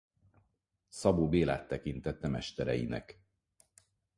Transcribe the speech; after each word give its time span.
Szabó 0.89 1.27
Bélát 1.29 1.67
tekintette 1.67 2.27
mestereinek. 2.27 3.19